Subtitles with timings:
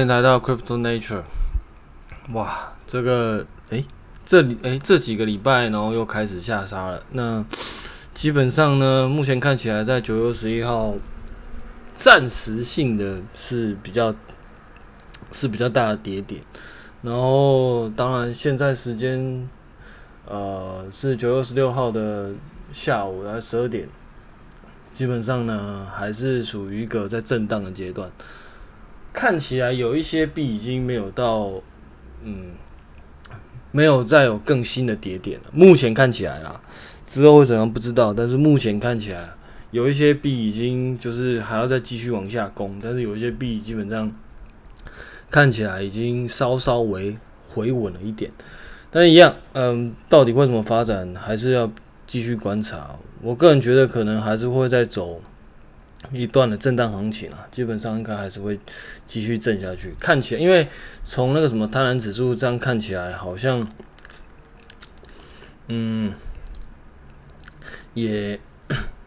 [0.00, 1.20] 欢迎来到 Crypto Nature。
[2.32, 3.84] 哇，这个诶，
[4.24, 7.02] 这里诶，这几个礼拜，然后又开始下杀了。
[7.12, 7.44] 那
[8.14, 10.94] 基本上呢，目前看起来在九月十一号，
[11.94, 14.14] 暂时性的是比较
[15.32, 16.40] 是比较大的跌点。
[17.02, 19.46] 然后，当然现在时间
[20.26, 22.30] 呃是九月十六号的
[22.72, 23.86] 下午来十二点，
[24.94, 28.10] 基本上呢还是属于一个在震荡的阶段。
[29.12, 31.52] 看起来有一些币已经没有到，
[32.22, 32.52] 嗯，
[33.72, 35.46] 没有再有更新的跌点了。
[35.52, 36.60] 目前看起来啦，
[37.06, 38.14] 之后会怎样不知道。
[38.14, 39.30] 但是目前看起来，
[39.70, 44.10] 有一些币已经就是还要再继续往下攻，但是有一些币基本上
[45.30, 47.16] 看起来已经稍稍微
[47.48, 48.30] 回稳了一点。
[48.90, 51.70] 但一样，嗯，到底会怎么发展，还是要
[52.06, 52.96] 继续观察。
[53.22, 55.20] 我个人觉得可能还是会再走。
[56.12, 58.58] 一段的震荡行情啊，基本上应该还是会
[59.06, 59.94] 继续震下去。
[59.98, 60.68] 看起来，因为
[61.04, 63.62] 从那个什么贪婪指数这样看起来，好像，
[65.68, 66.12] 嗯，
[67.94, 68.38] 也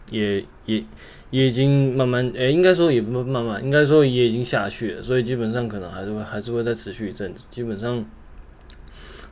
[0.10, 0.84] 也也
[1.30, 5.04] 也已经慢慢，哎、应该说也不慢慢，应该说也已经下去了。
[5.04, 7.46] 所以基本上可能还是会还是会再持续一阵子。
[7.50, 8.06] 基本上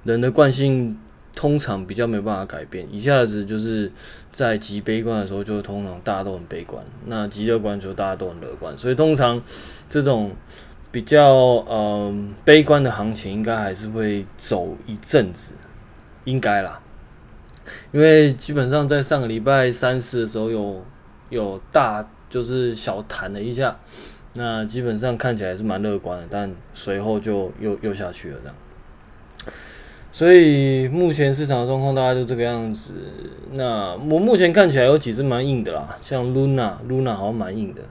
[0.04, 0.98] 人的惯性。
[1.34, 3.92] 通常比较没办法改变，一下子就是
[4.32, 8.78] 在极悲观的时候，就通常大家都很悲观；那极乐观的时候，大家都很乐观。
[8.78, 9.42] 所以通常
[9.90, 10.32] 这种
[10.92, 15.54] 比较嗯、悲观的行情，应该还是会走一阵子，
[16.26, 16.82] 应该啦。
[17.92, 20.84] 因为基本上在上个礼拜三四的时候有
[21.30, 23.80] 有大就是小弹了一下，
[24.34, 28.56] 那基本上看起来是蛮乐观的，但随后就又又下去了这样。
[30.12, 32.94] 所以目前市场的状况大概就这个样子。
[33.54, 37.81] 那我目前看起来有几只蛮硬的啦，像 Luna，Luna 好像蛮硬的。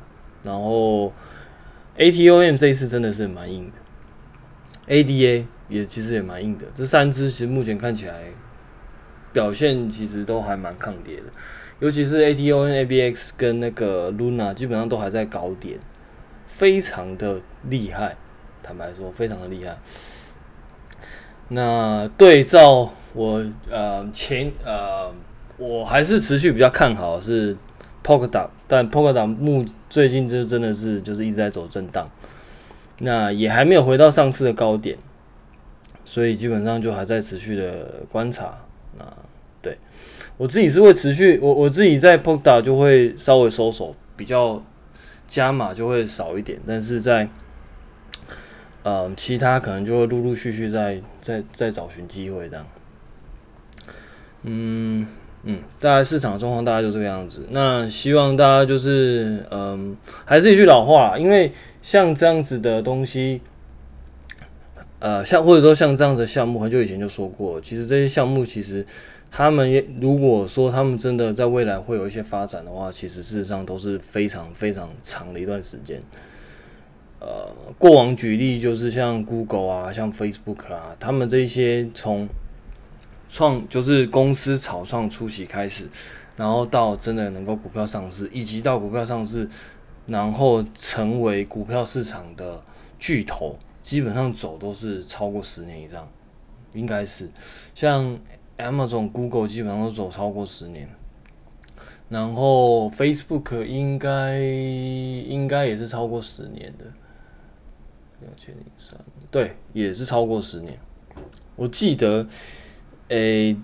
[0.42, 1.12] 然后
[1.96, 6.66] ATOM 这一次真的是蛮硬的，ADA 也其实也蛮硬的。
[6.74, 8.32] 这三只其实目前看起来
[9.32, 11.24] 表现其实都还蛮抗跌的，
[11.78, 15.78] 尤其是 ATOM、ABX 跟那个 Luna 基本上都还在高点，
[16.48, 18.16] 非常的厉害。
[18.62, 19.78] 坦白说，非常的厉害。
[21.52, 25.12] 那对照我呃前呃，
[25.58, 27.56] 我还是持续比较看好是
[28.04, 29.32] p o k a d o t 但 p o k a d o t
[29.32, 32.08] 目最近就真的是就是一直在走震荡，
[33.00, 34.96] 那也还没有回到上次的高点，
[36.04, 38.54] 所以基本上就还在持续的观察。
[38.96, 39.04] 那
[39.60, 39.76] 对
[40.36, 44.62] 我自己是会持续，我我自己在 p o k a d o t 就会稍微收手，比较
[45.26, 47.28] 加码就会少一点，但是在
[48.82, 52.66] 呃，其他可能就会陆陆续续在在在找寻机会这样。
[54.42, 55.06] 嗯
[55.42, 57.46] 嗯，大概市场状况大概就这个样子。
[57.50, 61.52] 那希望大家就是嗯，还是一句老话，因为
[61.82, 63.42] 像这样子的东西，
[64.98, 68.86] 呃，像或者说像这样子的项目，很久以前就说过，其实这些项目其实
[69.30, 76.02] 他们也如果说他们真的在未来会有一些发展的话，其实事实上都是非常非常长的一段时间。
[77.20, 82.26] 呃，过往举例就是像 Google 啊，像 Facebook 啊，他们这些从
[83.28, 85.86] 创就是公司草创初期开始，
[86.36, 89.46] 然后到真的能够股票上市，以及到股票上市，
[90.06, 92.62] 然后成为股票市场的
[92.98, 96.08] 巨头，基本上走都是超过十年以上，
[96.72, 97.28] 应该是
[97.74, 98.18] 像
[98.56, 100.88] Amazon、Google 基本上都走超过十年，
[102.08, 106.86] 然后 Facebook 应该应该也是超过十年的。
[108.20, 108.98] 两千零三，
[109.30, 110.78] 对，也是超过十年。
[111.56, 112.26] 我记得，
[113.08, 113.56] 诶、欸，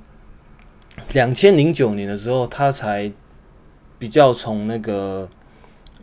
[1.13, 3.13] 两千零九年的时候，他才
[3.99, 5.29] 比较从那个，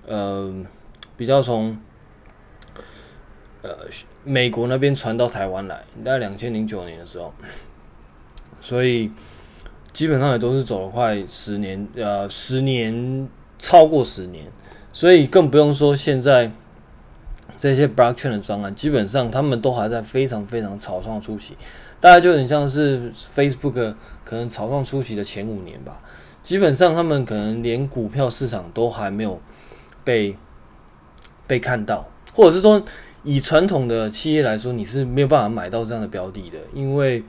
[0.06, 0.54] 呃，
[1.18, 1.78] 比较从
[3.62, 3.88] 呃
[4.24, 7.34] 美国那边传到台湾来，大概两千零九年的时候，
[8.62, 9.12] 所以
[9.92, 13.28] 基本上也都是走了快十年，呃，十年
[13.58, 14.46] 超过十年，
[14.92, 16.52] 所以更不用说现在。
[17.56, 21.56] 这些 blockchain 的专案，基本上他们都还在非常非常草创初期，
[22.00, 23.96] 大概就很像是 Facebook
[24.26, 26.02] 可能草创初期的前五年吧。
[26.42, 29.40] 基本上他们可能连股票市场都还没有
[30.04, 30.36] 被
[31.48, 32.84] 被看到，或者是说
[33.24, 37.24] 以传统的企业来说，你是没有办法买到这样的标的的，因为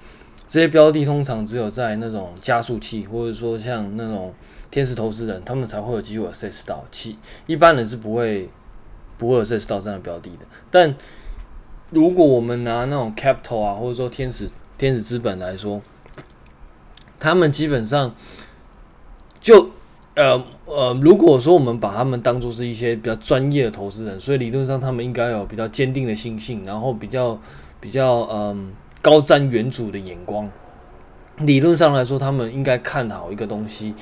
[0.48, 4.34] 这些标的通常只有在那种加速器，或者说像那种
[4.70, 7.16] 天使投资人，他们才会有机会 access 到，其
[7.46, 8.48] 一般人是不会。
[9.18, 10.94] 不会有涉及到这样的标的的，但
[11.90, 15.80] 如果我们拿那种 capital 啊，或者说天使天使资本来说，
[17.20, 18.14] 他们基本上
[19.40, 19.70] 就
[20.16, 27.38] 呃呃，如果说我们把他们当做是一些比较专业的投资人，所以理论上他们应该有比较坚定的信心，然后比较
[27.80, 30.50] 比较嗯、高瞻远瞩的眼光。
[31.38, 33.94] 理论上来说，他们应该看好一个东西，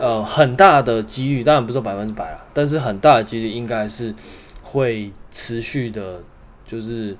[0.00, 4.14] 呃，很大的几率，当然不是百分之百啊，但是很大的几率应该是
[4.62, 6.22] 会持续的，
[6.66, 7.16] 就是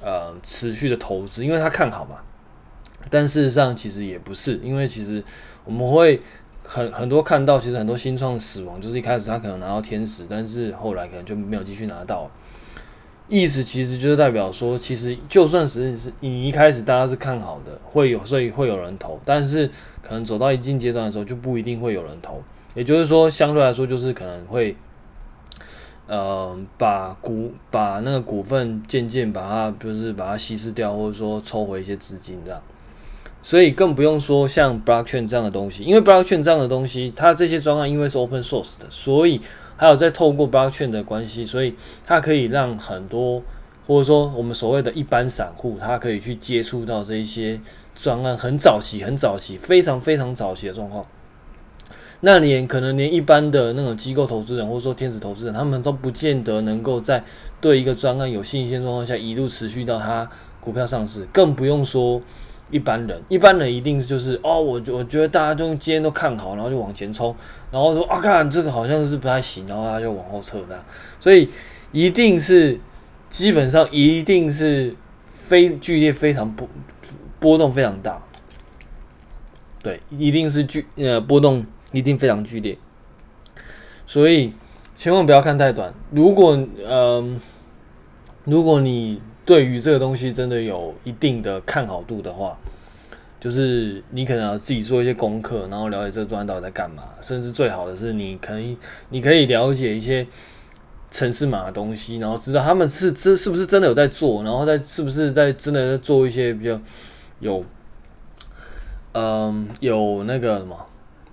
[0.00, 2.16] 呃持续的投资，因为他看好嘛。
[3.10, 5.22] 但事实上其实也不是，因为其实
[5.64, 6.20] 我们会。
[6.70, 12.30] 很很多看到，其实很多新创死亡，就是一开始他可能拿到天使，但是后来可能就没有继续拿到。
[13.28, 19.68] 意思其实就是代表说，其实就算是是你一开始大家是看好的，会有所以会有人投，但是
[20.02, 22.42] 可能走到一定阶段的时候，就不一定会有人投。
[22.74, 24.76] 也就是说，相对来说，就是可能会，
[26.06, 32.62] 呃，把股把那个股份渐渐把它就是把它稀释掉，或者说抽回一些资金这样。
[33.42, 39.40] 所以更不用说像 Blockchain 这样的东西，因为 Blockchain 这样的东西，它这些专案因为是 Open Source 的，所以
[39.78, 43.42] 还有在透过 Blockchain 的关系，所以它可以让很多
[43.86, 47.58] 或者说我们所谓的一般散户，他可以去接触到这一些
[47.94, 51.06] 专案很早期、很早期、非常非常早期的状况。
[52.20, 57.24] 那连可能连一般的那种机构投资人或者说天使投资人，他们都不见得能够在
[57.60, 60.28] 对一个专案有信心状况下一路持续到它
[60.60, 62.20] 股票上市，更不用说。
[62.70, 67.34] 一般人，一般人一定就是哦，我我觉得大家就今天都看好，然后就往前冲，
[67.70, 70.84] 然后说啊，看这个好像是不太行，然后他就往后撤的，
[71.18, 71.48] 所以
[71.92, 72.78] 一定是
[73.30, 74.94] 基本上一定是
[75.24, 76.68] 非剧烈非常波
[77.40, 78.22] 波动非常大，
[79.82, 82.76] 对，一定是剧呃波动一定非常剧烈，
[84.04, 84.52] 所以
[84.96, 85.94] 千万不要看太短。
[86.10, 87.36] 如果嗯、呃，
[88.44, 92.58] 如果你对于这个东西真的有一定的看好度的话，
[93.40, 97.04] 就是你可能要自己做一些功课，然后了解这个专案到底在干嘛。
[97.22, 98.76] 甚至最好的是，你可以
[99.08, 100.26] 你可以了解一些
[101.10, 106.78] 程式码的东西，然后知道他们是这是不是真的有在做，然后在是不是在真的在做一些比较
[107.40, 107.64] 有
[109.12, 110.76] 嗯有那个什么，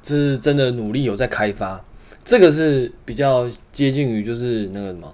[0.02, 1.84] 就是真的努力有在开发。
[2.24, 5.14] 这个是比较接近于就是那个什么。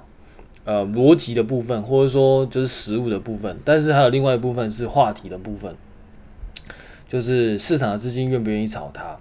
[0.63, 5.75] 呃，逻辑的部分，或者说就是实物的部分，但是还有另外一部分是话题的部分，
[7.07, 9.17] 就是市场的资金愿不愿意炒它。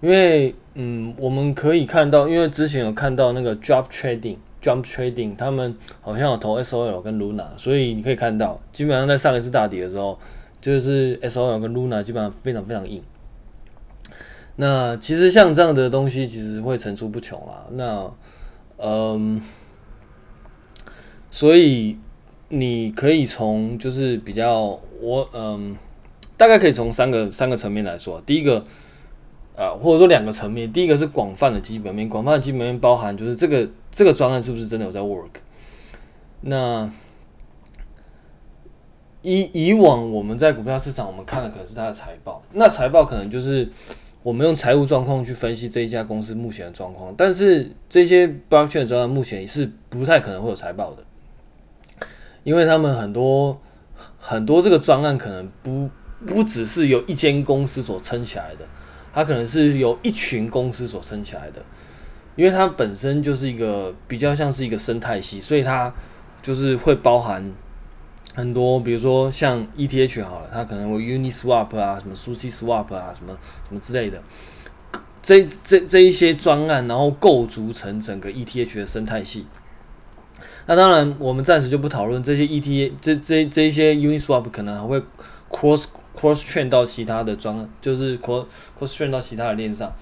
[0.00, 10.16] 因为，嗯，我们可以看到，因为之前有看到那个 Jump Trading，Jump Trading，他们好像有投 SOL 跟 Luna，所以你可以看到，基本上在上一次大跌的时候，
[10.60, 13.02] 就是 SOL 跟 Luna 基本上非常非常硬。
[14.56, 17.66] 那其实像这样的东西，其实会层出不穷啊。
[17.72, 18.08] 那，
[18.78, 19.42] 嗯。
[21.34, 21.98] 所以
[22.50, 25.76] 你可以从就是比较我嗯，
[26.36, 28.22] 大概可以从三个三个层面来说。
[28.24, 28.64] 第一个，
[29.56, 30.72] 呃，或者说两个层面。
[30.72, 35.40] 第一个是广泛的基本面，广泛的基本面包含就是这个这个专案是不是真的有在 work。
[36.42, 36.88] 那
[39.22, 42.44] 以以往我们在股票市场，我们看的可能是它的财报。
[42.52, 43.68] 那财报可能就是
[44.22, 47.12] 我们用财务状况去分析这一家公司目前的状况。
[47.18, 51.02] 但是这些 blockchain 专案目前是不太可能会有财报的。
[52.44, 53.60] 因为他们很多
[54.20, 55.90] 很多这个专案可能不
[56.26, 58.64] 不只是由一间公司所撑起来的，
[59.12, 61.62] 它可能是由一群公司所撑起来的，
[62.36, 65.92] 因为它本身就是一个比较像是一个生态系，所以它
[66.42, 67.52] 就是会包含
[68.34, 73.36] 很多，比如说像 ETH 好了，它可能有 Uniswap 啊，什么 SushiSwap 啊，什么
[73.68, 74.22] 什么之类的，
[75.22, 79.46] 这这这一些专案，然后构筑成整个 ETH 的生态系。
[80.66, 84.98] 那当然，我们暂时就不讨论这些 E T A，这这这一些 Uniswap 可能还会
[85.50, 85.84] cross
[86.18, 88.46] cross train 到其他的专，就是 cross
[88.78, 89.92] cross train 到其他的链上。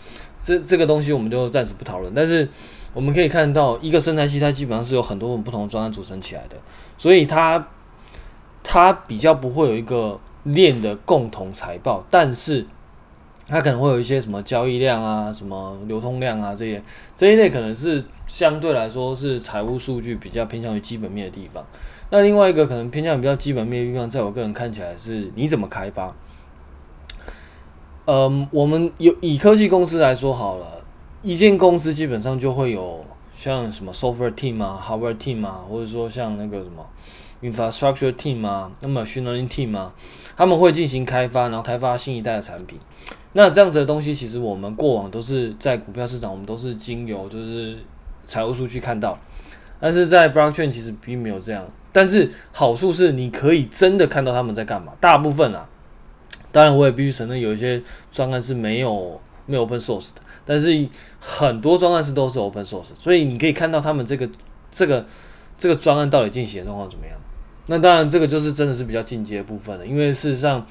[0.40, 2.12] 这这个东西我们就暂时不讨论。
[2.14, 2.48] 但是
[2.94, 6.56] 我们可以看到，一个生态系它基本上是有很多种不同的专案组成起来的，
[6.96, 7.68] 所以它
[8.62, 12.64] 它比较不会有一个链的共同财报，但是
[13.48, 16.80] 它可能会有一些什么交易量啊、什么流通量啊这些
[17.16, 18.04] 这一类可能是。
[18.32, 21.62] 相对来说是财务数据比较偏向于基本面的地方，
[22.08, 26.16] 那另外一个可能偏向比较基本面的地方，在我个人看起来是你怎么开发。
[28.06, 30.82] 嗯，我们有以科技公司来说好了，
[31.20, 36.86] 一间公司基本上就会有像什么 software team 啊、hardware team 啊，或者说像那个什么
[37.42, 39.94] infrastructure team 啊，那么 engineering team 啊，
[40.34, 42.78] 他们会进行开发，然后开发新一代的产品。
[43.34, 47.76] 那这样子的东西，其实我们过往都是在股票市场，我们都是经由就是。
[48.32, 49.18] 财务数据看到，
[49.78, 51.68] 但是在 blockchain 其实并没有这样。
[51.92, 54.94] 但是好处是你可以真的看到他们在干嘛。
[54.98, 55.68] 大部分啊，
[56.50, 60.88] 当然我也必须承认，有一些专案是没有没有 open source 的，但是
[61.20, 64.26] 很多专案是都是 open source，所以你可以看到他们这个
[64.70, 65.04] 这个
[65.58, 67.14] 这个专案到底进行的状况怎么样。
[67.66, 70.66] 那当然，这个就是真的是比较进阶的部分了，因为事实上，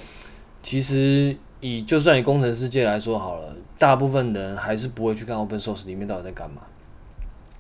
[0.64, 6.64] 其实以就算以工程世界来说好了，大部分人还是不会去看 open source 里面到底在干嘛。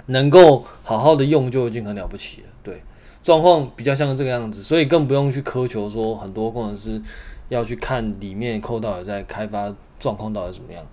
[0.07, 2.81] 能够好好的用就已经很了不起了，对，
[3.23, 7.01] 状况比较像这个样子，所以更不用去苛求说很多工程师
[7.49, 10.83] 要去看里面扣到底在开发状况到底怎么样，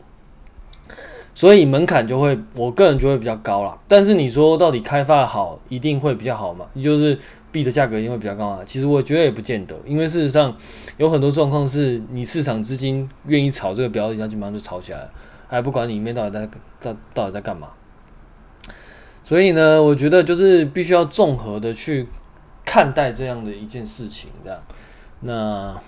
[1.34, 3.78] 所以门槛就会，我个人就会比较高啦。
[3.86, 6.66] 但是你说到底开发好一定会比较好嘛？
[6.82, 7.18] 就是
[7.50, 8.60] 币的价格一定会比较高啊？
[8.66, 10.54] 其实我觉得也不见得，因为事实上
[10.98, 15.10] 有很多状况是你市场资金愿意炒这个标的，它基本上就炒起来了，
[15.46, 16.46] 还不管里面到底在
[16.80, 17.68] 到到底在干嘛。
[19.28, 22.08] 所以呢，我觉得就是必须要综合的去
[22.64, 24.58] 看待这样的一件事情，这样。
[25.20, 25.78] 那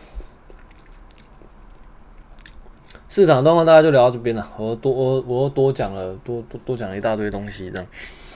[3.09, 4.47] 市场状况大家就聊到这边了。
[4.59, 7.87] 我多我我多讲了多多多讲了一大堆东西，这样。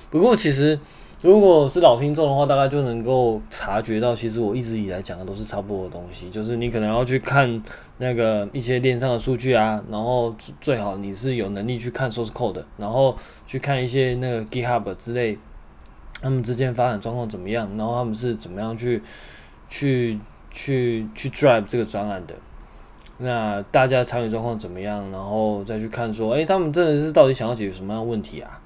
[0.08, 0.80] 不过其实。
[1.24, 7.62] 如果是老听众的话，大概就能够察觉到，其实我一直以来讲的都是差不多的东西，就是你可能要去看
[7.96, 13.16] 那个一些链上的数据啊，然后最好你是有能力去看 source code，然后
[13.46, 15.38] 去看一些那个 GitHub 之类，
[16.20, 19.02] 他们之间发展状况怎么样，然后他们是怎么样去
[19.66, 22.34] 去去去 drive 这个专案的，
[23.16, 28.60] 那大家参与状况怎么样，然后再去看说，诶，他们真的是到底想要解决什么样的问题啊？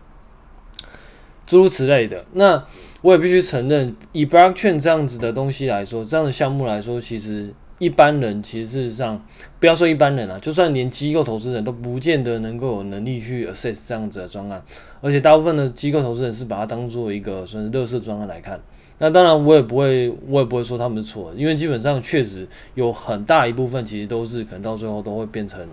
[1.49, 2.62] 诸如此类的，那
[3.00, 9.25] 我也必须承认，以 blockchain 这样子的东西来说，这样的项目来说，其实一般人其实事实上，
[9.59, 14.62] 不要说一般人啊，就算连机构投资人都不见得能够有能力去 assess 这样子的专案，
[15.00, 18.61] 而且大部分的机构投资人是把它当做一个算是乐色专案来看。
[18.99, 25.67] 那当然，我也不会，我也不会说他们是错，因为基本上确实有很大一部分其实都是可能到最后都会变成，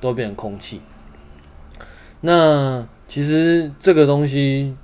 [0.00, 0.80] 都变成空气。
[2.20, 4.76] 那其实这个东西。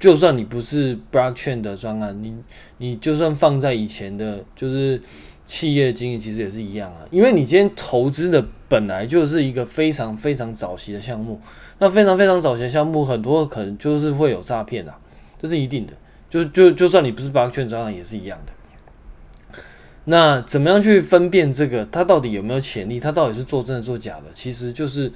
[0.00, 2.34] 就算你不是 blockchain 的专案，你
[2.78, 5.00] 你就算放在以前的，就是
[5.46, 7.06] 企业经营，其实也是一样啊。
[7.10, 11.38] 因为你今天投资的本来就是一个非常非常早期的项目，
[11.78, 14.98] 那非常非常早期的项目，很多可能就是会有诈骗啊，
[15.40, 15.92] 这是一定的。
[16.30, 19.62] 就就就算你不是 blockchain 专案，也是一样的。
[20.04, 22.98] 那怎么样去分辨这个，它到底有没有潜力？
[22.98, 24.24] 它到底是做真的做假的？
[24.32, 25.12] 其实就是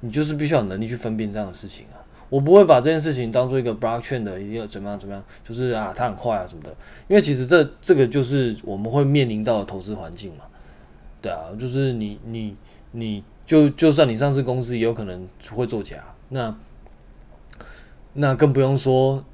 [0.00, 1.98] 你就是必须要有能力去分辨这样的事情啊。
[2.30, 6.70] 我不会把这件事情当做一个 blockchain 的一个怎么样怎么样，就是啊，它很坏啊什么的，
[7.08, 10.44] 因为其实这这个就是我们会面临到的投资环境嘛，
[11.22, 12.54] 对啊，就是你你
[12.92, 15.96] 你就就算你上市公司也有可能会作假，
[16.28, 16.54] 那
[18.12, 19.24] 那更不用说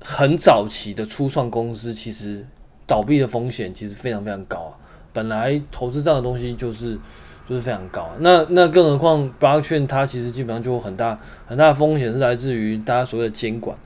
[0.00, 2.46] 很早期的初创公司，其实
[2.86, 4.76] 倒闭的风险其实非常非常高啊，
[5.12, 6.98] 本来投资这样的东西就是。
[7.46, 13.76] 就是非常高，那那更何况八券它其实基本上就有很大很大的风险是来自于大家所谓的监管，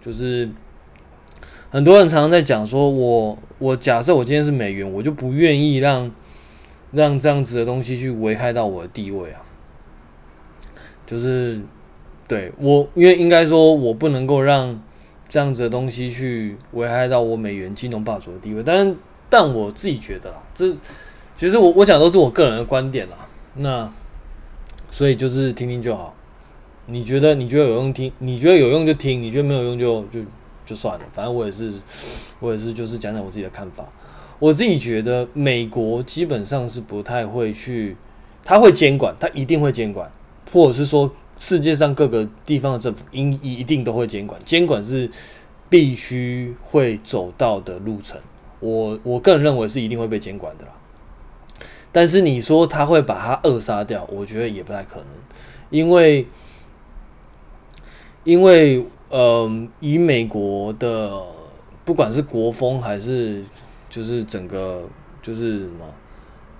[0.00, 0.48] 就是
[1.68, 6.12] 很多人常常在讲说我，我我假设我今天是美元，我就不愿意让
[6.92, 9.42] 让这样子的东西去危害到我的地位啊，
[11.04, 11.60] 就是
[12.28, 14.80] 对我，因为应该说我不能够让
[15.28, 18.94] 这样子的东西去危害到我美元金融霸主的地位，但
[19.28, 20.76] 但我自己觉得啦，这。
[21.42, 23.16] 其实我我讲都是我个人的观点啦，
[23.56, 23.92] 那
[24.92, 26.14] 所以就是听听就好。
[26.86, 30.20] 你觉得你觉得有用听，你觉得有用就听，你觉得没有用就就
[30.64, 31.04] 就算了。
[31.12, 31.72] 反正我也是
[32.38, 33.84] 我也是就是讲讲我自己的看法。
[34.38, 37.96] 我自己觉得美国基本上是不太会去，
[38.44, 40.08] 他会监管，他一定会监管，
[40.52, 45.10] 或者是说世界上各个地方的政府应一定都会监管，监管是
[45.68, 48.16] 必须会走到的路程。
[48.60, 50.70] 我我个人认为是一定会被监管的啦。
[51.94, 55.06] 但是你说他会把它扼杀掉，我觉得也不太可能，
[55.68, 56.26] 因为，
[58.24, 61.20] 因为，嗯、以美国的
[61.84, 63.44] 不管是国风还是
[63.90, 64.88] 就是整个
[65.20, 65.84] 就是什么，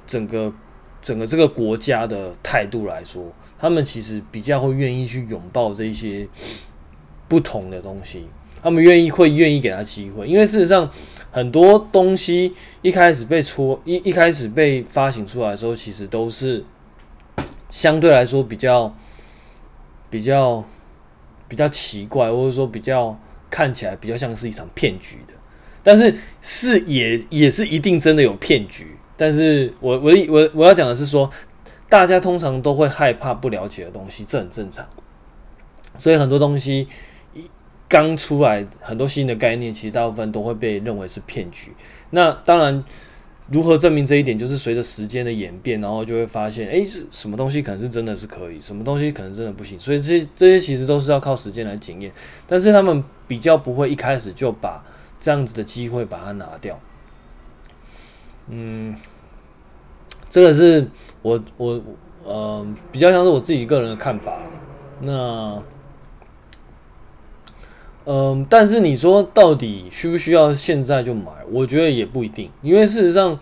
[0.07, 0.53] 整个
[1.01, 3.25] 整个这个国家的态度来说，
[3.59, 6.29] 他们其实比较会愿意去拥抱这些
[7.27, 8.29] 不同的东西，
[8.63, 10.91] 他们愿意会愿意给他机会，因为事实上。
[11.33, 16.63] 很多东西一开始被出一一开始被发行出来的时候，其实都是
[17.71, 18.95] 相对来说比较
[20.11, 20.63] 比较
[21.49, 25.33] 比较奇怪，或者说比较看起来比较像是一场骗局的。
[25.83, 28.95] 但是是也也是一定真的有骗局。
[29.17, 31.31] 但是我我我我要讲的是说，
[31.89, 34.87] 大家通常都会害怕不了解的东西，这很正常。
[35.97, 36.87] 所以很多东西。
[37.93, 41.73] 刚出来很多新的概念，其实大部分都会被认为是骗局。
[42.09, 42.83] 那当然，
[43.49, 44.39] 如何证明这一点？
[44.39, 49.79] 就是随着时间的演变，然后就会发现，诶，是什么东西可能是真的是可以，什么东西可能真的不行。
[49.79, 52.11] 所以这些这些其实都是要靠时间来检验。
[52.47, 54.83] 但是他们比较不会一开始就把
[55.21, 56.81] 这样子的机会把它拿掉。
[58.49, 58.97] 嗯，
[60.31, 60.89] 这个是
[61.21, 61.79] 我我
[62.25, 64.39] 呃比较像是我自己个人的看法。
[65.03, 65.63] 那。
[68.05, 71.31] 嗯，但是你说到底需不需要现在就买？
[71.51, 73.39] 我觉得也不一定，因为事实上，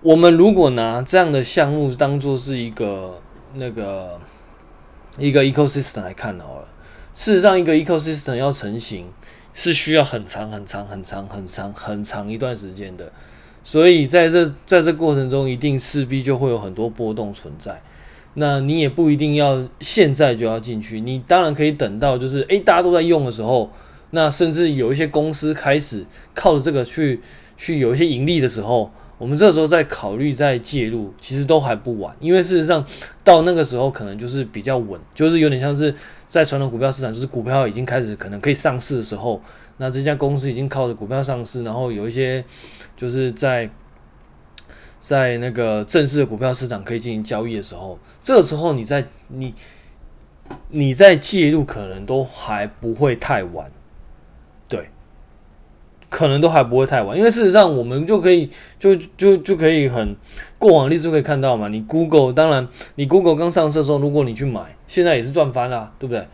[0.00, 3.20] 我们如果拿这样的项目当做是一个
[3.54, 4.20] 那个
[5.18, 6.68] 一个 ecosystem 来看好了，
[7.14, 9.06] 事实上一个 ecosystem 要成型
[9.52, 13.10] 是需要很长很长很长很长很长一段时间的，
[13.64, 17.82] 所以在这在这过程中，一定势必就会有很多波动存在。
[18.34, 23.70] 那你也不一定要现在就要进去，你当然可以等到就是诶，大家都在用的时候，
[24.10, 27.20] 那甚至有一些公司开始靠着这个去
[27.56, 32.84] 去有一些盈利的时候，我们这时候再考虑再介入，其实都还不晚，因为事实上
[33.22, 35.94] 到那个时候可能就是比较稳，就是有点像是
[36.26, 39.40] 在传统股票市场，就是股票已经开始可能可以上市的时候，
[39.76, 42.44] 那这家公司已经靠着股票上市，然后有一些
[42.96, 43.70] 就是在。
[45.04, 49.54] 在那个正式的股票市场可以进行交易的时候，这个时候你在你
[50.70, 53.70] 你在介入可能都还不会太晚，
[54.66, 54.88] 对，
[56.08, 60.16] 可能都还不会太晚，因为事实上我们就可以就就就可以很
[60.58, 61.68] 过往历史就可以看到嘛。
[61.68, 66.26] 你 Google 当然你 Google 刚上市的时候，如果你去买，现在也是赚翻了，对不对？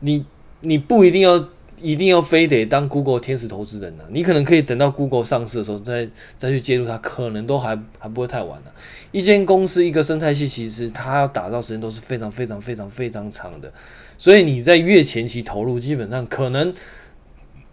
[0.00, 0.24] 你
[0.60, 1.48] 你不一定要。
[1.86, 8.70] 一定要非得当 Google 天使投资人呢、你可能可以等到 Google 上市的时候再再去介入它，可能都还还不会太晚呢、
[9.12, 13.72] 一间公司一个生态系，其实它要打造时间都是非常非常非常非常长的，
[14.18, 16.74] 所以你在越前期投入，基本上可能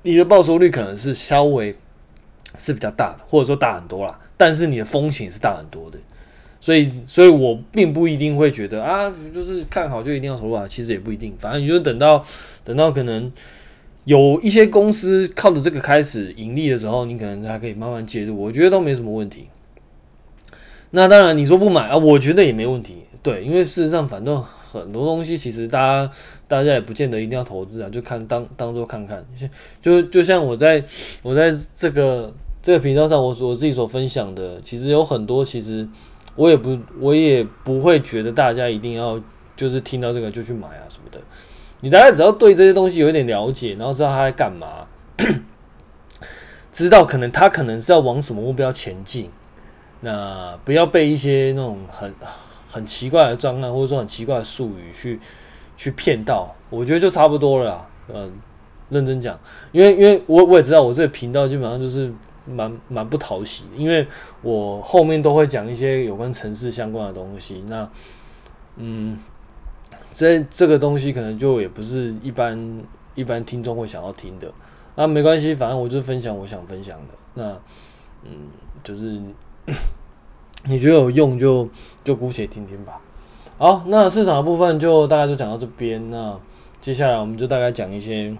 [0.03, 1.75] 你的报酬率可能是稍微
[2.59, 5.97] 是比较大的，或者说大很多啦，但是你的风险是大很多的。
[6.61, 12.23] 所以，所以我并不一定会觉得啊，就是看好就一定要投入啊，其实也不一定，反正你就等到
[12.63, 13.31] 等到可能。
[14.05, 19.47] 有一些公司靠着这个开始盈利的时候，你可能还可以慢慢介入，我觉得都没什么问题。
[20.91, 22.97] 那当然，你说不买啊，我觉得也没问题。
[23.21, 26.11] 对，因为事实上，反正很多东西其实大家
[26.47, 29.25] 大家也不见得一定要投资啊，就看当当做看看。
[29.81, 30.83] 就就像我在
[31.21, 35.87] 我在这个这个频道上，我我自己所分享的，其实有很多，其实
[36.35, 39.19] 我也不我也不会觉得大家一定要
[39.55, 41.19] 就是听到这个就去买啊什么的。
[41.83, 44.87] 你大概只要对这些东西有一点了解，然后知道他在干嘛，
[46.71, 49.29] 知道可能他可能是要往什么目标前进，
[49.99, 52.15] 那不要被一些那种很
[52.69, 55.19] 很奇怪的专案或者说很奇怪的术语去
[55.75, 57.87] 去骗到，我觉得就差不多了啦。
[58.13, 58.31] 嗯，
[58.89, 59.37] 认真讲，
[59.73, 62.09] 因为因为我我也知道我这个频道基本上就是
[62.45, 64.07] 蛮蛮不讨喜，因为
[64.41, 67.89] 我后面都会讲一些有关城市相关的东西，那
[68.77, 69.19] 嗯。
[70.13, 72.81] 这这个东西可能就也不是一般
[73.15, 74.51] 一般听众会想要听的，
[74.95, 77.13] 那没关系，反正我就分享我想分享的。
[77.33, 77.51] 那
[78.23, 78.31] 嗯，
[78.83, 79.19] 就是
[80.65, 81.67] 你觉得有用就
[82.03, 83.01] 就姑且听听吧。
[83.57, 86.09] 好，那市场的部分就大概就讲到这边。
[86.09, 86.39] 那
[86.79, 88.35] 接下来我们就大概讲一些，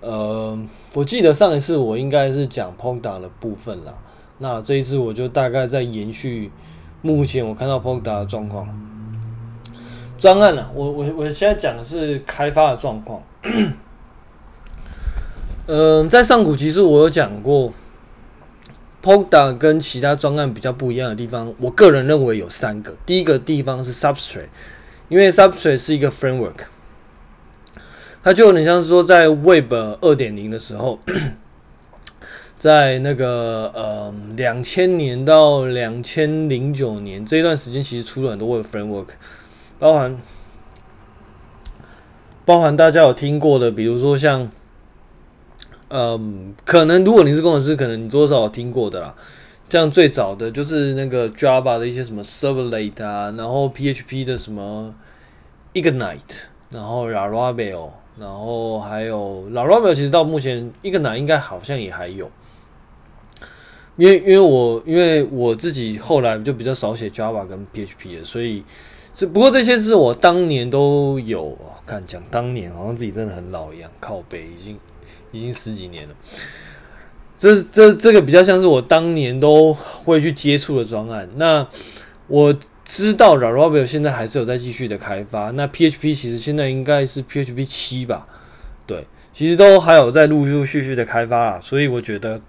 [0.00, 0.58] 呃，
[0.94, 3.94] 我记得上一次我应该是讲 polka 的部分啦。
[4.38, 6.50] 那这一次我就大概在延续
[7.02, 8.68] 目前我看到 polka 的状况。
[10.18, 13.22] 专案了，我我我现在讲的是开发的状况。
[15.66, 17.72] 嗯， 在上古其实我有讲过
[19.02, 22.94] polka 跟其他专案比较不一样的地方，我个人认为有三个。
[23.04, 24.46] 第一个地方是 Substrate，
[25.08, 26.66] 因为 Substrate 是一个 framework，
[28.22, 31.00] 它就有点像是说在 Web 二点零的时候，
[32.56, 39.06] 在那个呃两千年到两千零九年这段时间，其实出了很多 Web framework。
[39.82, 40.16] 包含，
[42.44, 44.48] 包含大家有听过的，比如说像，
[45.88, 49.12] 嗯，可能如果你是工程师，可能你多少有听过的啦。
[49.68, 54.94] 像最早的就是那个 Java 的一些什么 Servlet 啊，然后 PHP 的什么
[55.74, 57.90] Ignite，然后 Laravel，
[58.20, 62.30] 然后还有 Laravel，其实到目前 Ignite 应该好像也还有。
[63.96, 68.62] 因为因为我因为我自己后来就比较少写 Java 跟 PHP 的，所以。
[69.14, 74.78] 只不过这些是我当年都有，看讲当年好像自己真的很老一样，靠北已经
[75.30, 76.14] 已经十几年了。
[77.36, 81.28] 这这这个比较像是我当年都会去接触的专案。
[81.36, 81.66] 那
[82.28, 85.50] 我知道 Laravel 现在还是有在继续的开发。
[85.50, 88.26] 那 PHP 其实现在应该是 PHP 七吧？
[88.86, 91.60] 对，其实都还有在陆陆续续的开发啦。
[91.60, 92.40] 所以我觉得。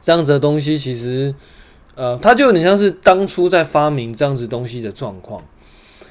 [0.00, 1.34] 这样子的东西，其实
[1.96, 5.42] 呃，它就有点像是当初在发明这样子东西的状况。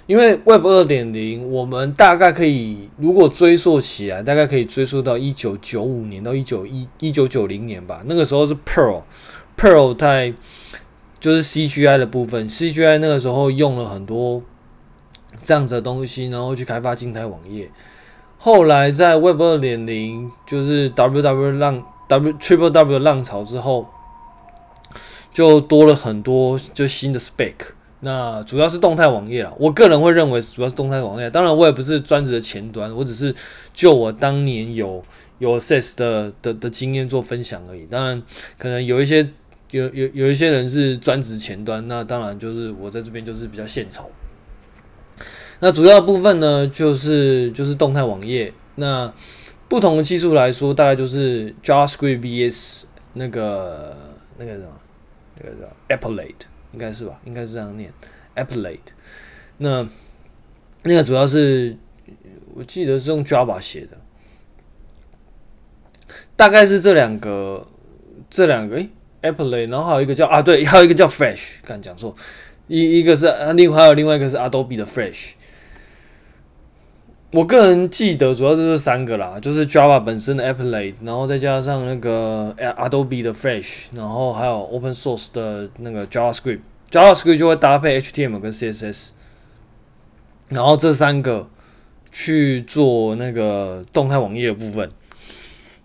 [0.08, 8.02] 因为 Web 二点零，我们大概可以如果追溯起来，大概可以追溯到一九九五年到一九一一九九零年吧。
[8.06, 10.32] 那个时候是 Pearl，Pearl 在
[11.20, 14.44] 就是 CGI 的部分，CGI 那个时候用了很多
[15.42, 17.72] 这样子的东西，然后去开发静态网页。
[18.38, 23.88] 后来在 Web 二点零，就是 WW 浪 W Triple W 浪潮之后，
[25.36, 27.54] 就多了很多就新的 spec。
[28.00, 31.30] 那主要是动态网页啦，我个人会认为主要是动态网页。
[31.30, 33.36] 当然，我也不是专职的前端，我只是
[33.74, 35.04] 就我当年有
[35.40, 37.86] 有 access 的的的经验做分享而已。
[37.88, 38.24] 当然，
[38.58, 39.28] 可能有一些
[39.72, 44.10] 有有有一些人是专职前端，那当然就是我在这边就是比较献丑。
[45.60, 48.54] 那主要部分呢，就是就是动态网页。
[48.76, 49.12] 那
[49.68, 53.96] 不同的技术来说，大概就是 JavaScript vs 那个
[54.38, 54.68] 那个什么
[55.40, 56.36] 那个叫 Applet。
[56.74, 57.90] 应该是吧，应该是这样念
[58.36, 58.80] ，Applet。
[59.60, 59.88] 那
[60.84, 61.78] 那个主要是
[62.54, 63.98] 我记得是用 Java 写的，
[66.36, 67.66] 大概是这两个，
[68.30, 68.90] 这两个诶
[69.22, 72.14] Applet，然后还有一个叫啊，对，还有一个叫 Flash，刚讲错，
[72.68, 75.36] 一一个是另外还有另外一个是 Adobe 的 Flash。
[77.36, 89.10] 我个人记得主要是这三个啦，就是 Java 本身的 Applet，然后再加上那个 Adobe 的 Flash，然后还有 Open Source 的那个 JavaScript，JavaScript 就会搭配 HTML 跟 CSS，
[90.48, 91.50] 然后这三个
[92.10, 94.90] 去做那个动态网页的部分，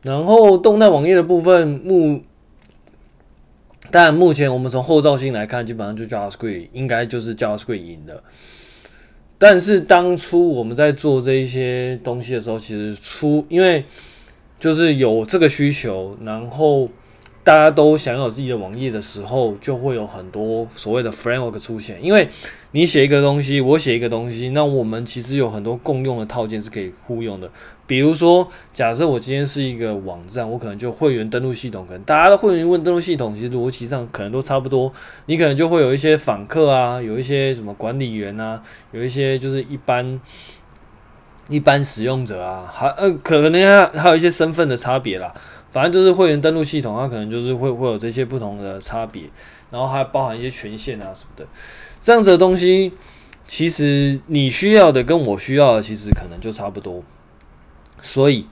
[0.02, 2.22] 然后动态网页的部分目，
[3.90, 8.22] 但目前我们从后照性来看，基本上就 JavaScript 应该就是 JavaScript 赢的。
[9.42, 13.82] 但是当初我们在做这一些东西的时候，其实出因为
[14.58, 16.86] 就是有这个需求，然后
[17.42, 22.28] 大家都想要有自己的网页的时候，就会有很多所谓的 framework 出现，因为。
[22.72, 27.50] 你写一个东西，我写一个东西，那我们其实有很多共用的套件是可以互用的。
[27.84, 34.92] 比如说，假设我今天是一个网站，我可能就会员登录系统，可能大家的会员问登录系统，其实逻辑上可能都差不多。
[35.26, 40.20] 你可能就会有一些访客啊，有一些什么管理员啊，有一些就是一般
[41.48, 45.34] 一般使用者啊，还呃可能还还有一些身份的差别啦。
[45.70, 49.22] 反正就是会员登录系统，它可能就是会会有这些不同的差别，
[49.70, 51.46] 然后还包含一些权限啊什么的。
[52.00, 52.92] 这样子的东西，
[53.46, 57.02] 其实你需要的跟我需要的，其实可能就差不多。
[58.02, 58.46] 所以，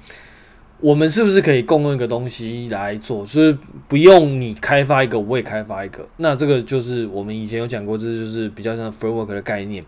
[0.80, 3.24] 我们是不是可以共用一个东西来做？
[3.24, 6.06] 就是不用你开发一个，我也开发一个。
[6.18, 9.84] 那这个就是我们以前有讲过，这就是比较像 framework 的概念。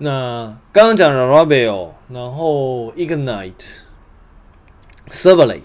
[0.00, 3.78] 那刚刚讲的 Laravel，然后 Ignite、
[5.08, 5.62] Servlet，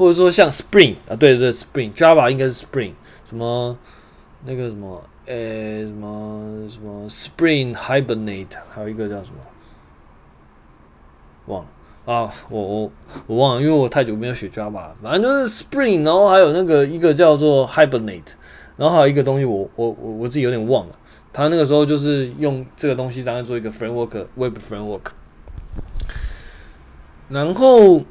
[0.00, 2.94] 或者说像 Spring 啊，对对对，Spring，Java 应该是 Spring，
[3.28, 3.76] 什么
[4.46, 5.04] 那个什么。
[5.26, 5.36] 呃、
[5.86, 9.36] 什么什么 Spring Hibernate，还有一个叫什么，
[11.46, 12.90] 忘了啊，我我
[13.28, 18.32] 我忘了，因为我太久没有学 Java，反正就是 Spring，然后还有那个一个叫做 Hibernate，
[18.76, 20.98] 然后还有一个东西我我我我自己有点忘了，
[21.32, 25.12] 他那个时候就是用这个东西当做做一个 framework，Web framework，
[27.28, 28.02] 然后。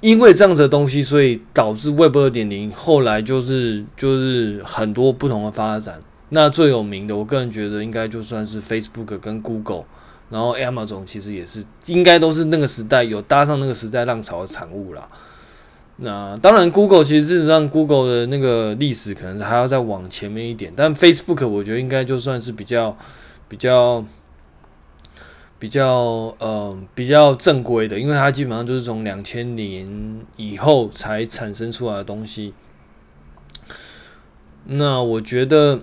[0.00, 6.00] 因为这样子的东西，所以导致 Web 二点零后来就是就是很多不同的发展。
[6.28, 9.84] 那最有名的，我个人觉得应该就算是 Facebook 跟 Google，
[10.28, 15.08] 然后 Amazon 其实也是应该都是那个时代有搭上那个时代浪潮的产物啦。
[15.96, 22.96] 那当然，Google 其实是让 Google 的那个历史可能还要再往前面一点，但 Facebook 我觉得应该就算是比较
[23.48, 24.04] 比较。
[25.58, 32.52] 比较呃比较正规的，因为它基本上就是从两千年以后才产生出来的东西。
[34.64, 35.80] 那我觉得，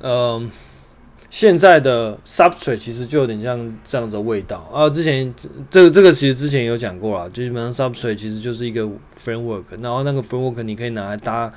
[0.00, 0.50] 呃，
[1.30, 4.88] 现在的 Substrate 其实就有点像这样子的味道啊。
[4.88, 5.34] 之前
[5.70, 8.86] 这个这个其实之前有讲过了，基本上 Substrate 其实就是一个
[9.18, 11.52] framework，然后那个 framework 你可以拿来搭。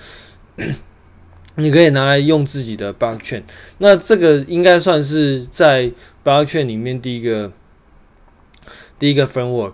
[1.60, 3.42] 你可以拿来用自己的 blockchain，
[3.80, 5.92] 那这个应该算是在
[6.24, 7.52] blockchain 里面第一个
[9.00, 9.74] 第一个 framework。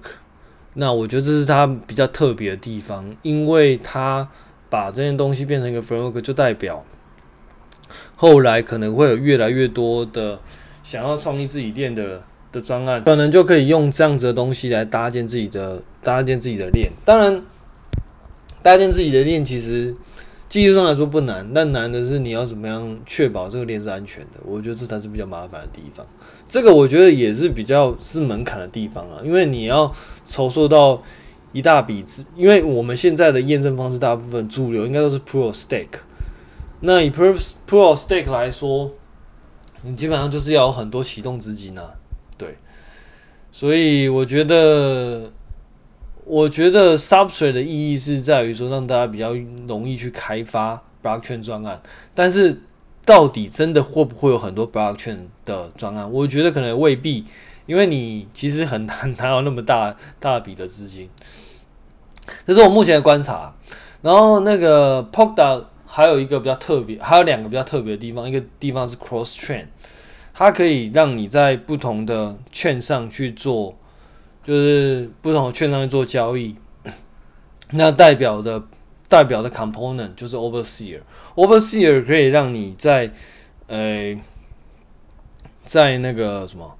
[0.75, 4.29] 那我觉得这是它比较特别的地方，因为它
[4.69, 6.85] 把这件东西变成一个 framework，就代表
[8.15, 10.39] 后来可能会有越来越多的
[10.83, 16.89] 想要创立自己链的的专案，可能就可以用这样子的东西来搭建自己的搭建自己的链。
[17.03, 17.41] 当然，
[18.61, 19.93] 搭建自己的链其实。
[20.53, 24.39] 技术上来说不难，但难的是你要怎么样确保这个链是安全的。
[24.45, 26.05] 我觉得这才是比较麻烦的地方。
[26.47, 29.91] 这个我觉得也是比较是门槛的地方啊，因为你要
[30.25, 31.01] 筹措到
[31.53, 36.01] 一大笔资，因为我们现在的验证方式大部分主流应该都是 Proof Stake。
[36.81, 38.91] 那以 Proof Proof Stake 来说，
[39.81, 41.95] 你基本上就是要有很多启动资金啊，
[42.37, 42.57] 对。
[43.51, 45.31] 所以我觉得，
[46.25, 49.33] 我觉得 Substrate 的意义是在于说，让大家比较
[49.67, 51.81] 容易去开发 Blockchain 专案。
[52.15, 52.61] 但是，
[53.05, 56.09] 到底真的会不会有很多 Blockchain 的专案？
[56.11, 57.25] 我觉得可能未必，
[57.65, 61.09] 因为你其实很难拿到那么大大笔的资金。
[62.47, 63.53] 这是我目前的观察。
[64.01, 68.27] 然后那个 Polkadot 还有一个比较特别，还有两个比较特别的地方。
[68.27, 69.65] 一个地方是 Cross Chain，
[70.33, 73.77] 它可以让你在不同的券上去做，
[74.43, 76.55] 就是不同的券商去做交易。
[77.71, 78.63] 那代表的
[79.07, 83.11] 代表的 Component 就是 Overseer，Overseer 可以让你在
[83.67, 84.15] 呃
[85.65, 86.77] 在那个什么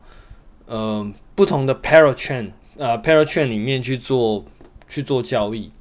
[0.65, 4.45] 呃不同的 Parachain 啊 Parachain 里面去做。
[4.89, 5.71] 去做交易，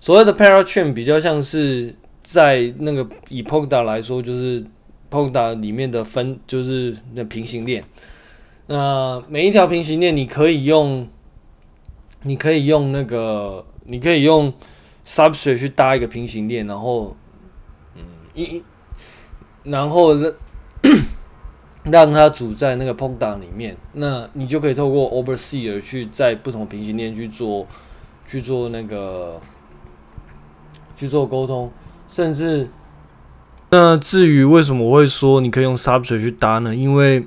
[0.00, 4.64] 所谓的 Parachain 比较像是在那个以 polka 来说，就是
[5.10, 7.84] polka 里面的分，就是那平行链。
[8.66, 11.06] 那每一条平行链，你可以用，
[12.22, 14.52] 你可以用那个，你可以用
[15.06, 17.14] Substrate 去搭一个平行链，然后，
[17.94, 18.02] 嗯，
[18.34, 18.62] 一，
[19.64, 20.14] 然后
[21.84, 27.66] 让它组在那个 Polkadot 里面，那你就可以透过 Overseer 去在不同平行链去做
[28.26, 29.38] 去做那个
[30.96, 31.70] 去做沟通，
[32.08, 32.70] 甚至
[33.68, 36.74] 那至于为什么我会说你可以用 Substrate 去搭呢？
[36.74, 37.26] 因为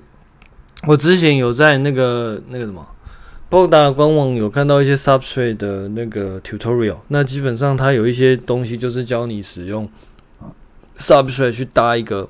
[0.85, 2.85] 我之前有在那个那个什么
[3.49, 9.89] Polkadot 官网有看到一些 Substrate 的那个 Tutorial，那基本上它有一些东西就是教你使用
[10.97, 12.29] Substrate 去搭一个。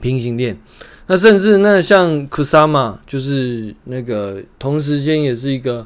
[0.00, 0.56] 平行链，
[1.08, 5.84] 那甚至那像 Kusama，就是那个同时间也是一个，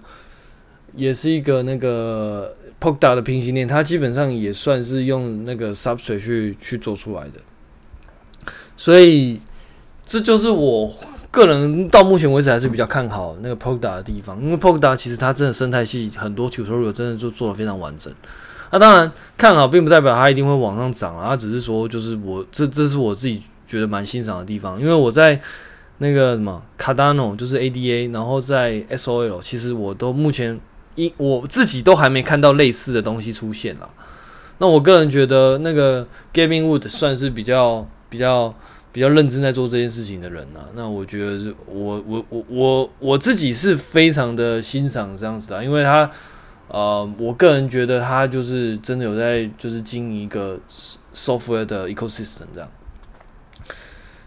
[0.95, 7.41] 也是一个那个 Polkadot 的平行链，它基本上也算是用那个 Substrate 去去做出来的。
[8.77, 9.41] 所以
[10.05, 10.95] 这就是我
[11.33, 18.15] 个人到目前为止还是比较看好那个 Pogda 的地方，因为 Pogda 其实它真的生态系很多 Tutorial 真的就做得非常完整。
[18.71, 23.43] 那当然看好并不代表它一定会往上涨啊，它只是说就是我这这是我自己。
[23.65, 25.41] 觉得蛮欣赏的地方，因为我在
[25.97, 30.61] 那个什么 Cardano 就是 ADA，然后在 SOL，其实我都目前
[30.95, 33.89] 一我自己都还没看到类似的东西出现啦。
[34.59, 38.55] 那我个人觉得那个 Gavin Wood 算是比较比较
[38.93, 40.61] 比较认真在做这件事情的人呐。
[40.77, 46.11] 那我觉得是我我我我我自己是非常的欣赏这样子的，因为他
[46.69, 50.59] 呃，我个人觉得他就是真的有在就是经营一个
[51.15, 52.69] software 的 ecosystem 这样。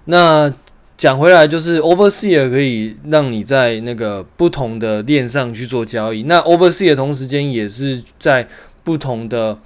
[0.05, 0.53] 那
[0.97, 6.23] 讲回来，就是 Overseer 可以让你在那个不同的链上去做交易。
[6.23, 8.47] 那 Overseer 同时间也是在
[8.83, 9.57] 不同的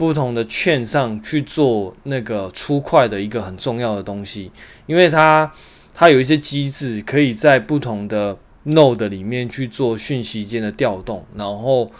[0.00, 4.50] 不同的券上去做那个出块的一个很重要的东西，
[4.86, 5.52] 因为它
[5.94, 8.34] 它有一些机制可以在不同的
[8.64, 11.92] Node 里面去做讯息间的调动，然后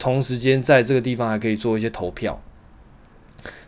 [0.00, 2.42] 同时间在这个地方还可以做一些投票。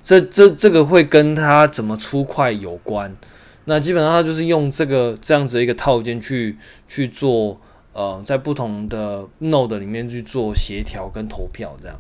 [0.03, 3.17] 这这这个会跟它怎么出块有关。
[3.67, 6.57] 那基本上它就是用这个这样子的一个套件去
[6.89, 7.61] 去做，
[7.93, 11.97] 呃，在不同的 node 里面去做协调跟投票这样。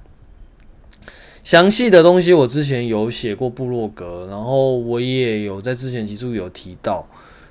[1.46, 7.08] 详细的东西我之前有写过部落格，然后我也有在之前集数有提到。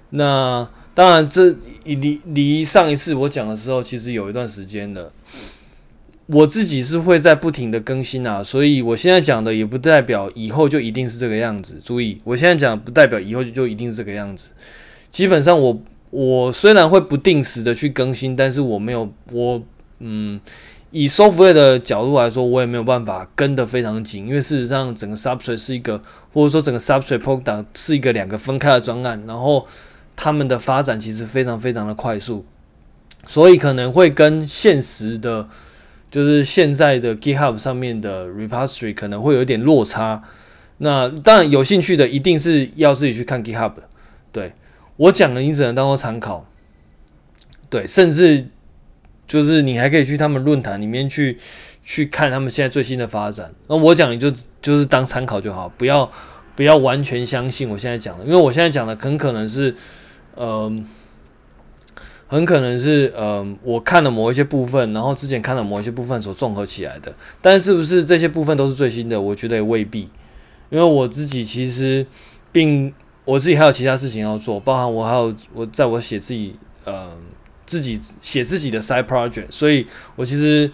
[0.10, 1.56] 那当然这
[1.86, 5.14] 离离上一次我讲的时候，其实有一段时间了。
[6.26, 11.80] 我自己是会在不停的更新啊，所以我现在讲的也不代表以后就一定是这个样子。
[11.82, 14.50] 注意，我现在讲不代表以后就一定是这个样子。
[15.10, 19.64] 基本上，我我虽然会不定时的去更新，但是我没有我
[20.00, 20.42] 嗯，
[20.92, 26.02] 以 software 的角度来说，我也没有办法跟得非常紧，因为事实上整个 Substrate 是一个，
[26.34, 29.68] 或者说整个 Substrate Polkadot 是一个两个分开的专案，然后
[30.16, 32.46] 他们的发展其实非常非常的快速，
[33.28, 35.48] 所以可能会跟现实的。
[36.12, 40.24] 就是现在的 GitHub 上面的 repository 可能会有一点落差，
[40.78, 43.84] 那当然有兴趣的一定是要自己去看 GitHub 的。
[44.32, 44.54] 对，
[44.96, 46.46] 我讲的，你只能当做参考。
[47.70, 48.48] 对，甚至
[49.28, 51.38] 就是你还可以去他们论坛里面去
[51.84, 53.54] 去看他们现在最新的发展。
[53.68, 56.12] 那我讲你就就是当参考就好，不要
[56.56, 59.76] 不要完全相信我现在讲的，因为我现在讲的很可能是，
[60.38, 60.88] 嗯、
[62.28, 67.14] 很可能是，嗯、我看了某一些部分，然后之前看了某一些部分所综合起来的。
[67.42, 69.20] 但是不是这些部分都是最新的？
[69.20, 70.10] 我觉得也未必，
[70.70, 72.06] 因为我自己其实
[72.52, 72.94] 并
[73.26, 77.12] 我自己还有其他事情要做，包含我还有我在我写自己呃
[77.66, 80.70] 自己写自己的 side project，所以我其实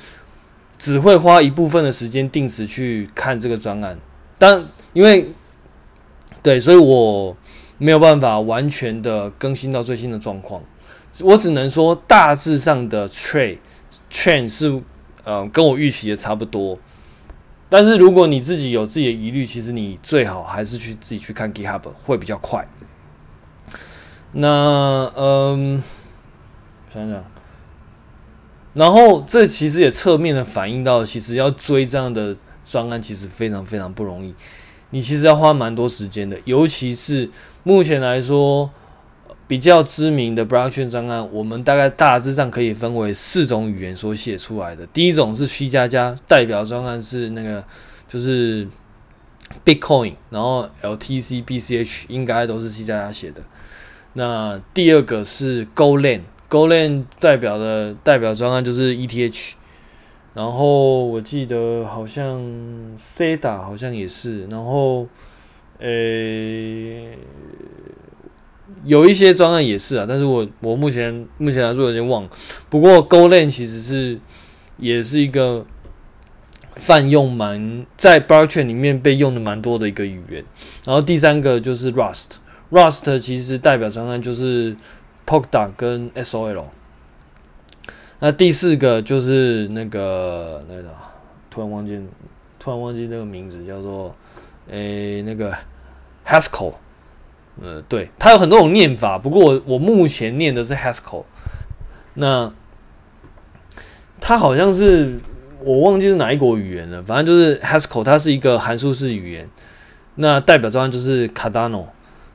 [0.78, 3.98] 只会花一部分的时间定时去看这个专案。
[4.38, 5.32] 但因为
[6.42, 7.36] 对，所以我
[7.78, 10.62] 没有办法完全的更新到最新的状况。
[11.22, 13.58] 我只能说大致上的 trade
[14.10, 14.82] trend 是
[15.24, 16.80] 呃跟我预期的差不多。
[17.70, 22.68] 但是如果你自己有自己的疑虑，其实你最好还是去自己去看 GitHub 会比较快。
[24.34, 25.84] 那嗯，
[26.94, 27.24] 想想，
[28.74, 34.34] 然后这其实也侧面的反映到，其实要追这样的专案，其实非常非常不容易。
[34.90, 37.30] 你其实要花蛮多时间的，尤其是
[37.64, 38.70] 目前来说
[39.48, 44.86] 比较知名的 Blockchain 专案，我们大概大致上可以分为四种语言所写出来的。
[44.88, 47.64] 第一种是 C 加加，代表专案是那个
[48.10, 48.68] 就是
[49.64, 53.42] Bitcoin，然后 LTC、BCH 应该都是 C 加加写的。
[54.14, 56.20] 那第二个是 go lan
[56.52, 59.54] Golan 代表的代表专案就是 ETH，
[60.34, 62.42] 然后我记得好像
[62.98, 65.08] Seda 好像也是，然后
[65.80, 65.88] 呃、
[68.84, 72.28] 有一些专案也是啊，但是我我目前目前来说有点忘，
[72.70, 74.20] 不过 Golan 其实是
[74.78, 75.66] 也是一个
[76.76, 80.44] 泛用蛮在 Blockchain 里面被用的蛮多的一个语言，
[80.86, 82.34] 然后第三个就是 Rust。
[82.72, 84.76] Rust 其实代表专案就是
[85.26, 86.66] p o k d o n 跟 SOL。
[88.20, 90.90] 那第四个就是那个那个，
[91.50, 92.00] 突然忘记，
[92.60, 94.16] 突然忘记那个名字叫做，
[94.70, 95.52] 诶、那个
[96.26, 96.74] Haskell。
[97.62, 101.26] 呃，对，它有很多种念法，不过我我目前念的是 Haskell。
[102.14, 102.54] 那
[104.20, 105.20] 它好像是
[105.64, 109.50] 我忘记是哪一国语言了，反正就是 Haskell，它是一个函数式语言。
[110.16, 111.88] 那代表专案就是 Cardano。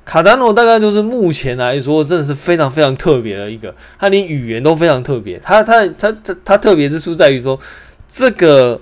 [0.06, 5.36] 卡达诺大概就是目前来说，真的是非常非常特别的一个，它连语言都非常特别。
[5.40, 7.58] 它它它它它特别之处在于说，
[8.08, 8.80] 这个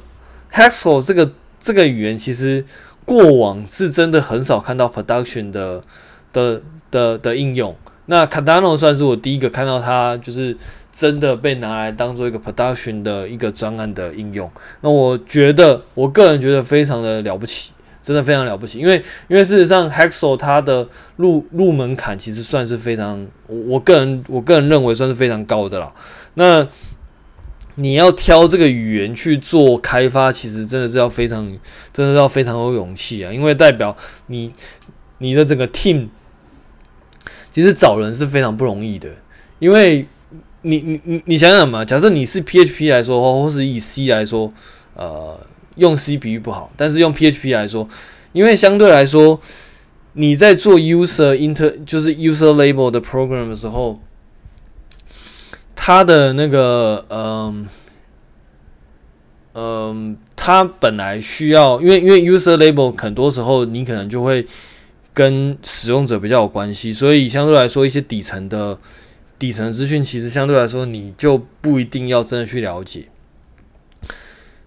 [0.52, 2.62] Haskell 这个这个语言其实
[3.06, 5.82] 过往是真的很少看到 production 的
[6.30, 6.60] 的
[6.90, 7.74] 的的应用。
[8.06, 10.54] 那卡达诺算是我第一个看到它，就是
[10.92, 14.50] 真的被拿来当做一个 production 的一个专案的应用。
[14.82, 17.70] 那我觉得，我个人觉得非常的了不起。
[18.04, 20.86] 真的非常了不起，因为因为事实上，Hexo 它的
[21.16, 25.90] 入入门槛其实算是非常，我我个人我个人认为算是非常高的了。
[26.34, 26.68] 那
[27.76, 31.50] 你要挑这个语言去做开发，其实真的是要非常，
[31.94, 34.52] 真的是要非常有勇气啊，因为代表你
[35.16, 36.08] 你的整个 team
[37.50, 39.08] 其实找人是非常不容易的，
[39.58, 40.06] 因为
[40.60, 44.52] 你你你你想想嘛，假设你是 PHP 来说，或是以 C 来说，
[44.94, 45.40] 呃。
[45.76, 47.88] 用 C 比喻不好，但是用 PHP 来说，
[48.32, 49.40] 因为相对来说，
[50.14, 54.00] 你在做 user inter 就是 user label 的 program 的时候，
[55.74, 57.66] 它的那个嗯
[59.54, 64.46] 嗯，它本来需要，因为因为 user label 很多时候你可能就会
[65.12, 68.78] 跟使用者比较有关系，所以相对来说，一些底层的
[69.38, 73.06] 底层资讯，其实相对来说你就不一定要真的去了解。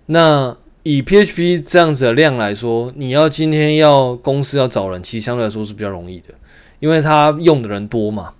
[0.08, 0.56] 那
[0.90, 6.30] 以 PHP 这样子的量来说，你要今天要公司要找人，其实相对来说是比较容易的，
[6.80, 8.32] 因为他用的人多嘛。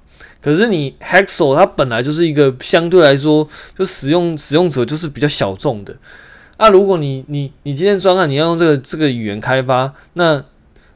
[0.42, 3.46] 可是你 Haskell 它本来就是一个相对来说
[3.78, 5.94] 就使用使用者就是比较小众的。
[6.56, 10.42] 啊，如果你你你今天专案你要用这个这个语言开发，那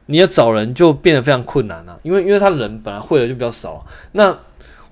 [0.06, 4.34] 你要找人就变得非常困难了，因为因为他人本来会的就比较少，那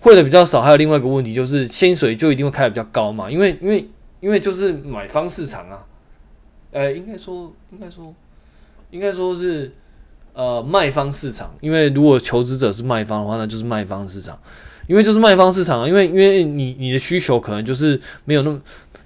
[0.01, 3.88] 会的比较少，还有另外一个问题就是薪水就一定会开的比较高嘛，因为因为
[4.20, 5.87] 因为就是买方市场啊。
[6.73, 8.15] 呃、应该说，应该说，
[8.91, 9.73] 应该说是，
[10.33, 11.53] 呃，卖方市场。
[11.61, 14.39] 因为如果求职者是卖方的话，那就是卖方市场。
[14.87, 18.61] 因为就是卖方市场啊，因为因为你你的需求可能就是没有那么，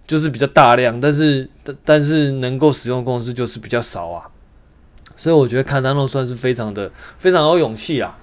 [0.07, 4.24] 就是比较大量，但是但但是能够使用的公司就是比较少啊。
[5.16, 8.18] 所以我觉得卡丹诺算是非常的非常有勇气啊。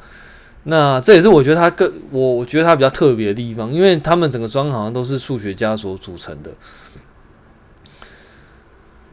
[0.64, 6.52] 那这也是我觉得他更我我觉得他比较特别的地方，因为他们整个专行都是数学家所组成的。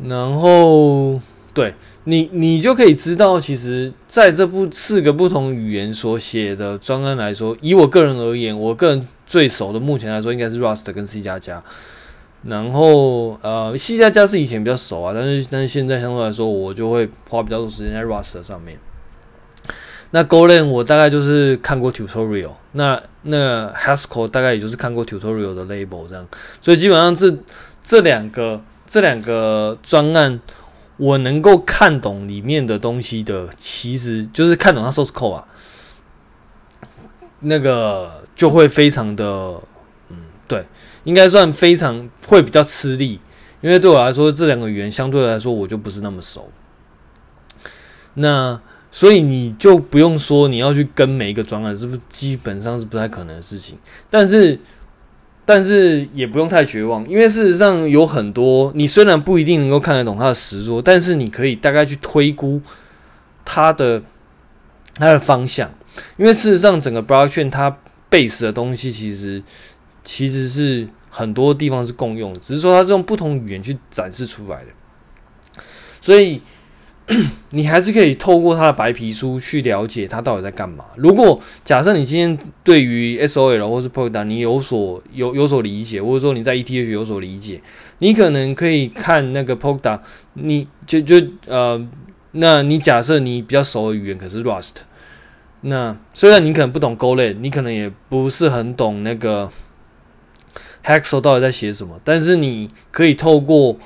[0.07, 1.21] 然后，
[1.53, 11.61] 对你，你就可以知道，其实在这部四个不同语言所写的专案来说，以我个人而言，我个人最熟的，目前来说应该是 Rust 跟 C 加加。
[12.45, 18.79] 然后，呃，C 加加是以前比较熟啊，但是但是现在相对来说，我就会花比较多时间在 Rust 上面。
[20.13, 26.25] 那 Golang 我大概就是看过 tutorial，那那 Haskell 大概也就是看过 tutorial 的 label 这样，
[26.61, 27.37] 所以基本上这
[27.83, 28.63] 这两个。
[28.89, 30.41] 这两个专案，
[30.97, 35.45] 我能够看懂里面的东西的，其实就是看懂它 source code 啊，
[37.41, 39.25] 那个就会非常的，
[40.09, 40.17] 嗯，
[40.49, 40.65] 对，
[41.05, 43.21] 应该算非常会比较吃力，
[43.61, 46.51] 因为对我来说，这两个语言相对来说我就不是那么熟。
[48.15, 48.59] 那
[48.91, 53.79] 所以你就不用说你要去跟每一个专案，是不是基本上是不太可能的事情？
[54.09, 54.59] 但是，
[55.51, 62.61] 但是也不用太绝望，因为事实上有很多你虽然不一定能够看得懂它的实作，但是你可以大概去推估
[63.47, 64.03] 它的
[64.97, 65.71] 它的方向，
[66.19, 67.75] 因为事实上整个 blockchain 它
[68.11, 69.43] base 的东西其实
[70.05, 75.63] 其实是很多地方是共用的，只是说它是用不同语言去展示出来的，
[76.03, 76.43] 所以。
[77.53, 80.85] 你还是可以透过他的白皮书去了解他到底在干嘛。
[80.97, 87.63] 如果假设你今天对于 SOL 或是 Polkad，你有所有有所理解，或者说你在 ETH 有所理解，
[88.01, 90.01] 你可能可以看那个 Polkad，
[90.35, 91.83] 你就就呃，
[92.33, 94.75] 那你假设你比较熟的语言可是 Rust，
[95.63, 99.51] 那虽然你可能不懂 Golang，你可能也不是很懂那个
[100.85, 103.79] Haskell 到底在写什么，但是你可以透过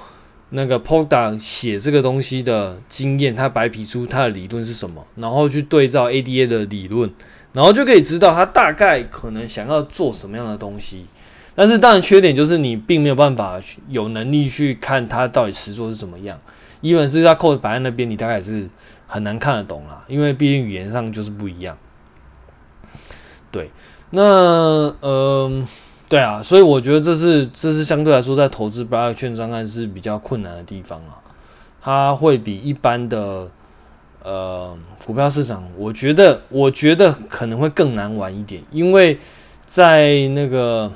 [0.55, 7.11] 那个 Polkadot 写这个东西的经验，他白皮书他的理论是什么，然后去对照 ADA 的理论，
[7.55, 11.07] 然后就可以知道他大概可能想要做什么样的东西。
[11.55, 16.39] 但是当然缺点就是你并没有办法有能力去看他到底实作是怎么样。
[16.83, 18.69] 因为是他 code 摆在那边，你大概是
[19.07, 21.79] 很难看得懂啦，因为毕竟语言上就是不一样。
[23.51, 23.71] 对，
[24.11, 25.67] 那嗯。
[26.13, 31.17] 对啊，所以我觉得这是这是相对来说在投资 Blockchain 专案是比较困难的地方啊，
[31.81, 33.49] 它会比一般的
[34.23, 39.19] 呃股票市场，我觉得我觉得可能会更难玩一点，因为
[39.65, 40.93] 在那个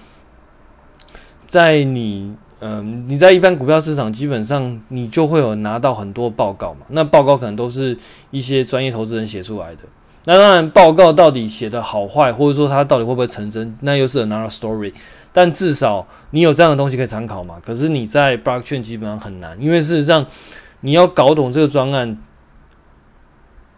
[1.46, 7.96] 在你嗯、你在一般股票市场，基本上你就会有拿到很多报告嘛，那报告可能都是
[8.30, 9.80] 一些专业投资人写出来的。
[10.28, 14.92] 那当然，报告到底写的好坏，或者说它到底会不会成真，那又是 another story。
[15.32, 17.56] 但至少你有这样的东西可以参考嘛。
[17.64, 20.26] 可是你在 blockchain 基本上很难，因为事实上
[20.80, 22.18] 你要搞懂这个专案，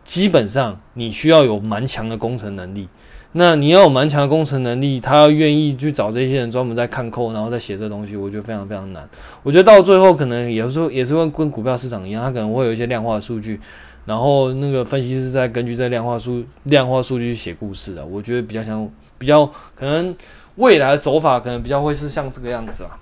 [0.05, 2.89] 基本上你需要有蛮强的工程能力。
[3.33, 9.07] 那你要有蛮强的工程能力，他要愿意去找这些人专门在看抠然后再写这东西，我觉得非常非常难。
[9.43, 13.61] 我觉得到最后可能也是也是会跟股票市场一样，它可能会有一些量化数据。
[14.09, 19.45] 然后那个分析师在根据这量化数量化数据写故事啊，我觉得比较像比较
[19.77, 20.17] 可能
[20.57, 22.99] 未来的走法可能比较会是像这个样子啊。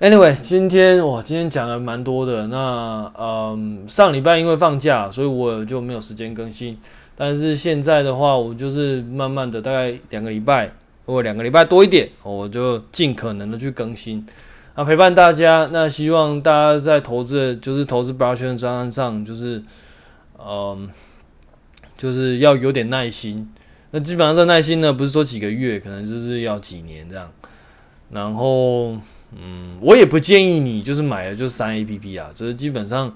[0.00, 2.48] Anyway，今天哇，今天讲了蛮多的。
[2.48, 6.76] 那嗯，上礼拜因为放假，所以我就没有时间更新。
[7.14, 10.72] 但是现在的话，我就是慢慢的，大概两个礼拜
[11.06, 14.26] 或两个礼拜多一点，我就尽可能的去更新。
[14.74, 15.68] 啊，陪伴大家。
[15.72, 19.62] 那希望大家在投资，就是投资 blockchain 专案上，就是，
[20.38, 20.90] 嗯，
[21.96, 23.48] 就是要有点耐心。
[23.92, 27.30] 那基本上这耐心呢，不是说几个月，可能就是要几年这样。
[28.10, 28.98] 然后，
[29.40, 33.14] 嗯，我也不建议你就是买了就删 APP 啊，只是基本上，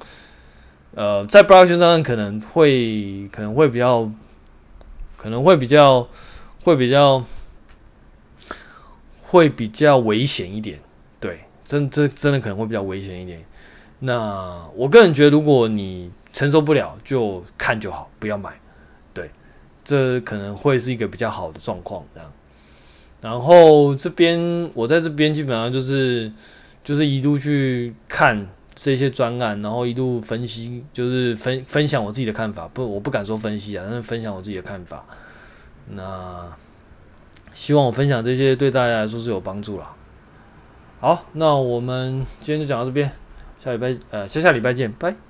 [0.95, 4.09] 呃，在 blockchain 上可能会可能会比较，
[5.17, 6.09] 可能会比较
[6.63, 7.25] 会比较
[9.23, 10.79] 会比较危险一点。
[11.69, 13.45] 真这真的可能会比较危险一点。
[13.99, 18.59] 那我个人觉得，如果你承受不了，就看就好，不要买。
[19.13, 19.31] 对，
[19.85, 22.03] 这可能会是一个比较好的状况。
[22.15, 22.33] 这样。
[23.21, 26.33] 然后这边我在这边基本上就是
[26.83, 32.67] 就是一路去看这些专案，然后一路分析，就是分分享我自己的看法。
[32.73, 35.05] 不，我不敢说分析啊，但是分享我自己的看法。
[35.91, 36.51] 那
[37.53, 39.95] 希望我分享这些对大家来说是有帮助啦。
[41.01, 43.13] 好，那我们今天就讲到这边，
[43.61, 45.28] 下礼拜呃，下下礼拜见，拜。